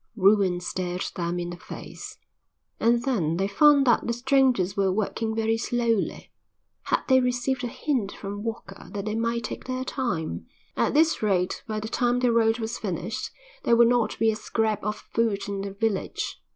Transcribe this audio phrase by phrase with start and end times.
[0.15, 2.17] Ruin stared them in the face.
[2.79, 6.31] And then they found that the strangers were working very slowly.
[6.85, 10.47] Had they received a hint from Walker that they might take their time?
[10.75, 13.29] At this rate by the time the road was finished
[13.63, 16.41] there would not be a scrap of food in the village.